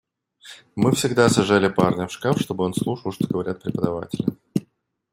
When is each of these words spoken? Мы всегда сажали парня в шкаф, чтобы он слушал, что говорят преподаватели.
Мы 0.75 0.93
всегда 0.95 1.29
сажали 1.29 1.69
парня 1.69 2.07
в 2.07 2.11
шкаф, 2.11 2.41
чтобы 2.41 2.63
он 2.63 2.73
слушал, 2.73 3.11
что 3.11 3.27
говорят 3.27 3.61
преподаватели. 3.61 4.35